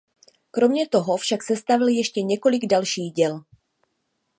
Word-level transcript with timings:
Kromě 0.51 0.87
toho 0.87 1.17
však 1.17 1.43
sestavil 1.43 1.87
ještě 1.87 2.21
několik 2.21 2.65
dalších 2.65 3.13
děl. 3.13 3.43